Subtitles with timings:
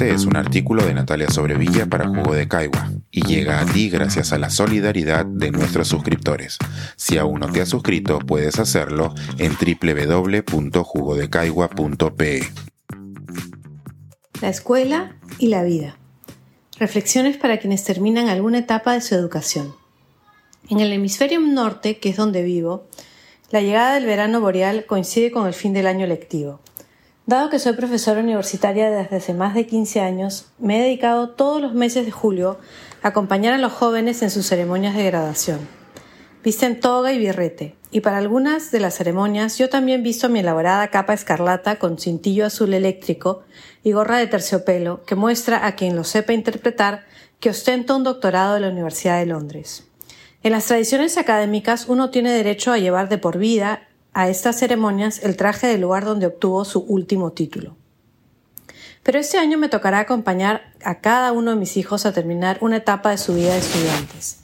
[0.00, 3.90] Este es un artículo de Natalia Sobrevilla para Jugo de Caigua y llega a ti
[3.90, 6.56] gracias a la solidaridad de nuestros suscriptores.
[6.96, 12.48] Si aún no te has suscrito, puedes hacerlo en www.jugodecaigua.pe.
[14.40, 15.98] La escuela y la vida.
[16.78, 19.74] Reflexiones para quienes terminan alguna etapa de su educación.
[20.70, 22.86] En el hemisferio norte, que es donde vivo,
[23.50, 26.62] la llegada del verano boreal coincide con el fin del año lectivo.
[27.26, 31.60] Dado que soy profesora universitaria desde hace más de 15 años, me he dedicado todos
[31.60, 32.58] los meses de julio
[33.02, 35.60] a acompañar a los jóvenes en sus ceremonias de graduación.
[36.42, 40.88] Visten toga y birrete, y para algunas de las ceremonias yo también visto mi elaborada
[40.88, 43.42] capa escarlata con cintillo azul eléctrico
[43.84, 47.04] y gorra de terciopelo que muestra a quien lo sepa interpretar
[47.40, 49.86] que ostento un doctorado de la Universidad de Londres.
[50.42, 55.22] En las tradiciones académicas uno tiene derecho a llevar de por vida a estas ceremonias
[55.22, 57.76] el traje del lugar donde obtuvo su último título.
[59.02, 62.78] Pero este año me tocará acompañar a cada uno de mis hijos a terminar una
[62.78, 64.40] etapa de su vida de estudiantes.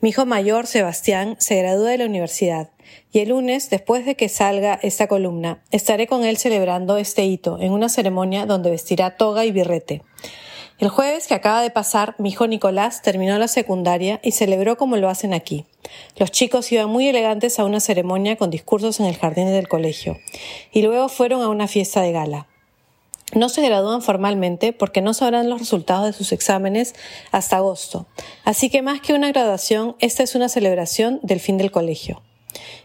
[0.00, 2.70] Mi hijo mayor, Sebastián, se gradúa de la universidad
[3.12, 7.58] y el lunes, después de que salga esta columna, estaré con él celebrando este hito
[7.60, 10.02] en una ceremonia donde vestirá toga y birrete.
[10.80, 14.96] El jueves que acaba de pasar, mi hijo Nicolás terminó la secundaria y celebró como
[14.96, 15.66] lo hacen aquí.
[16.16, 20.16] Los chicos iban muy elegantes a una ceremonia con discursos en el jardín del colegio
[20.72, 22.46] y luego fueron a una fiesta de gala.
[23.34, 26.94] No se gradúan formalmente porque no sabrán los resultados de sus exámenes
[27.30, 28.06] hasta agosto.
[28.44, 32.22] Así que más que una graduación, esta es una celebración del fin del colegio.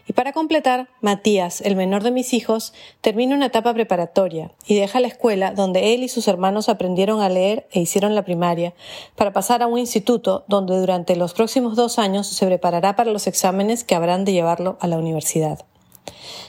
[0.06, 5.00] Y para completar, Matías, el menor de mis hijos, termina una etapa preparatoria y deja
[5.00, 8.74] la escuela donde él y sus hermanos aprendieron a leer e hicieron la primaria,
[9.14, 13.26] para pasar a un instituto donde durante los próximos dos años se preparará para los
[13.26, 15.64] exámenes que habrán de llevarlo a la universidad.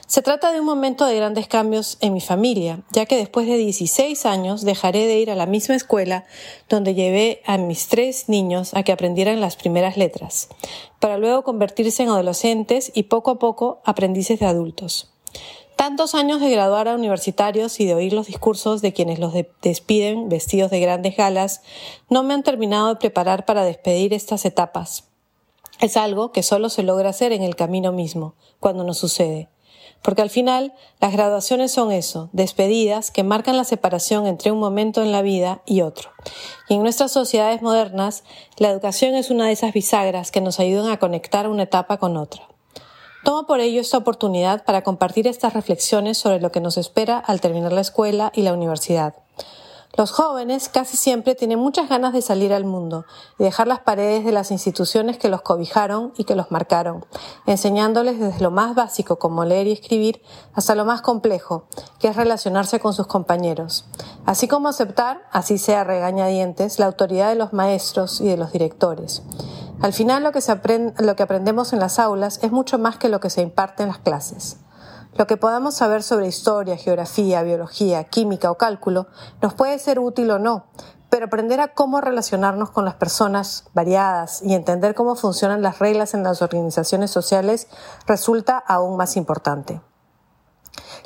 [0.08, 3.58] Se trata de un momento de grandes cambios en mi familia, ya que después de
[3.58, 6.24] 16 años dejaré de ir a la misma escuela
[6.70, 10.48] donde llevé a mis tres niños a que aprendieran las primeras letras,
[11.00, 15.12] para luego convertirse en adolescentes y poco a poco aprendices de adultos.
[15.76, 20.30] Tantos años de graduar a universitarios y de oír los discursos de quienes los despiden
[20.30, 21.62] vestidos de grandes galas
[22.10, 25.04] no me han terminado de preparar para despedir estas etapas.
[25.80, 29.49] Es algo que solo se logra hacer en el camino mismo, cuando nos sucede.
[30.02, 35.02] Porque al final las graduaciones son eso, despedidas que marcan la separación entre un momento
[35.02, 36.11] en la vida y otro.
[36.70, 38.23] Y en nuestras sociedades modernas,
[38.58, 42.17] la educación es una de esas bisagras que nos ayudan a conectar una etapa con
[42.17, 42.48] otra.
[43.23, 47.42] Tomo por ello esta oportunidad para compartir estas reflexiones sobre lo que nos espera al
[47.42, 49.16] terminar la escuela y la universidad.
[49.98, 53.06] Los jóvenes casi siempre tienen muchas ganas de salir al mundo
[53.40, 57.04] y dejar las paredes de las instituciones que los cobijaron y que los marcaron,
[57.48, 60.22] enseñándoles desde lo más básico como leer y escribir
[60.54, 61.66] hasta lo más complejo,
[61.98, 63.86] que es relacionarse con sus compañeros,
[64.28, 69.24] así como aceptar, así sea regañadientes, la autoridad de los maestros y de los directores.
[69.82, 70.60] Al final lo que, se
[71.00, 73.90] lo que aprendemos en las aulas es mucho más que lo que se imparte en
[73.90, 74.58] las clases.
[75.16, 79.08] Lo que podamos saber sobre historia, geografía, biología, química o cálculo
[79.42, 80.66] nos puede ser útil o no,
[81.10, 86.14] pero aprender a cómo relacionarnos con las personas variadas y entender cómo funcionan las reglas
[86.14, 87.67] en las organizaciones sociales
[88.06, 89.82] resulta aún más importante.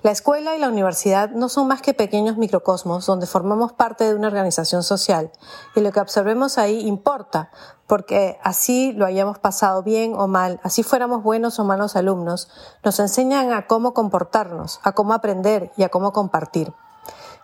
[0.03, 4.15] La escuela y la universidad no son más que pequeños microcosmos donde formamos parte de
[4.15, 5.31] una organización social
[5.75, 7.51] y lo que observemos ahí importa,
[7.87, 12.49] porque así lo hayamos pasado bien o mal, así fuéramos buenos o malos alumnos,
[12.83, 16.73] nos enseñan a cómo comportarnos, a cómo aprender y a cómo compartir.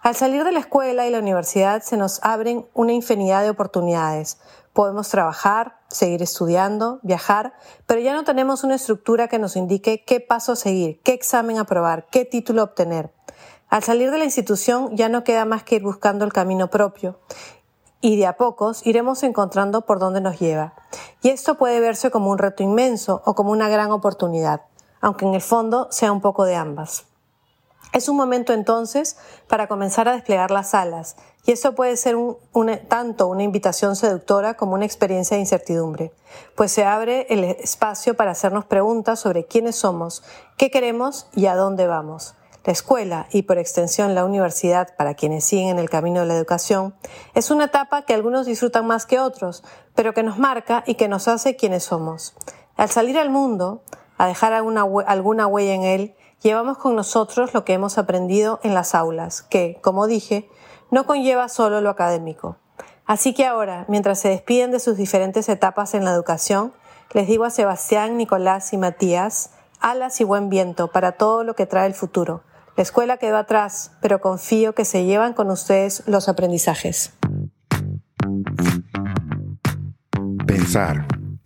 [0.08, 4.40] Al salir de la escuela y la universidad se nos abren una infinidad de oportunidades.
[4.72, 7.56] Podemos trabajar, seguir estudiando, viajar,
[7.88, 12.08] pero ya no tenemos una estructura que nos indique qué paso seguir, qué examen aprobar,
[12.10, 13.12] qué título obtener.
[13.68, 17.20] Al salir de la institución ya no queda más que ir buscando el camino propio
[18.00, 20.74] y de a pocos iremos encontrando por dónde nos lleva.
[21.22, 24.62] Y esto puede verse como un reto inmenso o como una gran oportunidad,
[25.02, 27.08] aunque en el fondo sea un poco de ambas.
[27.94, 29.18] Es un momento entonces
[29.48, 32.18] para comenzar a desplegar las alas, y eso puede ser
[32.90, 36.12] tanto una invitación seductora como una experiencia de incertidumbre,
[36.56, 40.24] pues se abre el espacio para hacernos preguntas sobre quiénes somos,
[40.58, 42.36] qué queremos y a dónde vamos.
[42.66, 46.36] La escuela y por extensión la universidad, para quienes siguen en el camino de la
[46.36, 46.96] educación,
[47.34, 49.64] es una etapa que algunos disfrutan más que otros,
[49.96, 52.36] pero que nos marca y que nos hace quienes somos.
[52.76, 53.84] Al salir al mundo,
[54.18, 58.74] a dejar alguna, alguna huella en él, llevamos con nosotros lo que hemos aprendido en
[58.74, 60.50] las aulas, que, como dije,
[60.92, 62.58] no conlleva solo lo académico.
[63.06, 66.74] Así que ahora, mientras se despiden de sus diferentes etapas en la educación,
[67.14, 71.66] les digo a Sebastián, Nicolás y Matías, alas y buen viento para todo lo que
[71.66, 72.44] trae el futuro.
[72.76, 77.14] La escuela quedó atrás, pero confío que se llevan con ustedes los aprendizajes.
[80.46, 81.08] Pensar,